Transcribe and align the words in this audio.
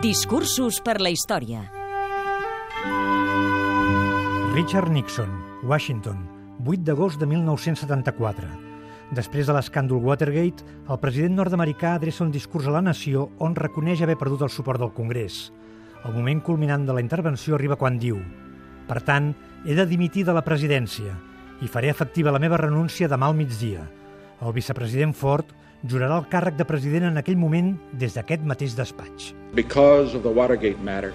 Discursos 0.00 0.78
per 0.80 0.94
la 0.96 1.10
història. 1.12 1.58
Richard 4.54 4.88
Nixon, 4.88 5.28
Washington, 5.68 6.22
8 6.64 6.86
d'agost 6.86 7.20
de 7.20 7.28
1974. 7.28 8.48
Després 9.12 9.44
de 9.44 9.52
l'escàndol 9.52 10.00
Watergate, 10.00 10.64
el 10.88 11.00
president 11.02 11.36
nord-americà 11.36 11.92
adreça 11.98 12.24
un 12.24 12.32
discurs 12.32 12.70
a 12.70 12.72
la 12.78 12.80
nació 12.80 13.26
on 13.44 13.52
reconeix 13.52 14.00
haver 14.00 14.16
perdut 14.16 14.46
el 14.48 14.54
suport 14.54 14.80
del 14.80 14.94
Congrés. 14.96 15.52
El 16.08 16.16
moment 16.16 16.40
culminant 16.48 16.88
de 16.88 16.96
la 16.96 17.04
intervenció 17.04 17.60
arriba 17.60 17.76
quan 17.76 18.00
diu 18.00 18.22
Per 18.88 19.02
tant, 19.04 19.34
he 19.68 19.76
de 19.76 19.84
dimitir 19.84 20.24
de 20.24 20.32
la 20.32 20.46
presidència 20.48 21.12
i 21.60 21.68
faré 21.68 21.92
efectiva 21.92 22.32
la 22.32 22.40
meva 22.40 22.56
renúncia 22.56 23.04
demà 23.04 23.28
al 23.28 23.36
migdia. 23.36 23.84
El 24.40 24.56
vicepresident 24.56 25.12
Ford 25.12 25.52
jurarà 25.84 26.18
el 26.20 26.28
càrrec 26.28 26.56
de 26.58 26.64
president 26.68 27.08
en 27.08 27.16
aquell 27.16 27.38
moment 27.40 27.74
des 27.92 28.14
d'aquest 28.14 28.42
mateix 28.44 28.76
despatx. 28.76 29.32
Because 29.54 30.14
of 30.14 30.22
the 30.22 30.30
Watergate 30.30 30.80
matter, 30.80 31.14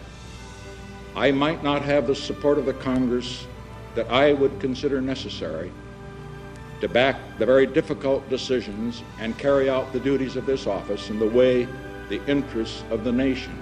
I 1.15 1.31
might 1.31 1.63
not 1.63 1.81
have 1.81 2.07
the 2.07 2.15
support 2.15 2.57
of 2.57 2.65
the 2.65 2.73
Congress 2.73 3.47
that 3.95 4.09
I 4.11 4.33
would 4.33 4.59
consider 4.59 5.01
necessary 5.01 5.71
to 6.81 6.89
back 6.89 7.15
the 7.39 7.45
very 7.45 7.65
difficult 7.65 8.27
decisions 8.29 9.03
and 9.19 9.37
carry 9.37 9.69
out 9.69 9.93
the 9.93 9.99
duties 9.99 10.35
of 10.35 10.45
this 10.45 10.67
office 10.67 11.09
in 11.09 11.19
the 11.19 11.27
way 11.27 11.67
the 12.09 12.19
interests 12.27 12.83
of 12.91 13.03
the 13.03 13.11
nation 13.11 13.53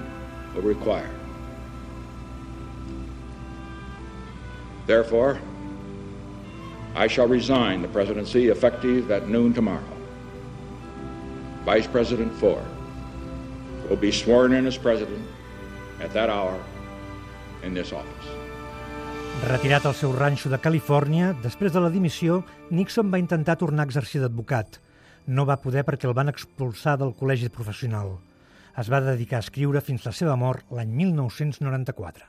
will 0.56 0.64
require. 0.64 1.10
Therefore, 4.88 5.40
I 6.96 7.08
shall 7.08 7.28
resign 7.28 7.82
the 7.82 7.88
presidency 7.88 8.50
effective 8.50 9.12
at 9.12 9.30
noon 9.30 9.54
tomorrow. 9.54 9.93
Vice 11.66 11.88
President 11.88 12.34
Ford 12.34 12.66
will 13.88 13.96
be 13.96 14.12
sworn 14.12 14.52
in 14.54 14.68
as 14.68 14.78
president 14.78 15.24
at 16.02 16.12
that 16.12 16.30
hour 16.30 16.60
in 17.64 17.74
this 17.74 17.94
office. 17.94 18.28
Retirat 19.48 19.86
al 19.88 19.96
seu 19.96 20.12
ranxo 20.12 20.52
de 20.52 20.60
Califòrnia, 20.60 21.34
després 21.44 21.72
de 21.72 21.80
la 21.80 21.90
dimissió, 21.92 22.44
Nixon 22.72 23.10
va 23.12 23.20
intentar 23.20 23.56
tornar 23.60 23.84
a 23.84 23.88
exercir 23.88 24.20
d'advocat. 24.22 24.80
No 25.28 25.48
va 25.48 25.62
poder 25.64 25.86
perquè 25.88 26.08
el 26.08 26.16
van 26.16 26.32
expulsar 26.32 26.98
del 27.00 27.16
col·legi 27.16 27.48
professional. 27.48 28.18
Es 28.76 28.92
va 28.92 29.00
dedicar 29.00 29.40
a 29.40 29.46
escriure 29.48 29.80
fins 29.82 30.04
la 30.04 30.12
seva 30.12 30.36
mort 30.36 30.68
l'any 30.72 30.92
1994. 30.92 32.28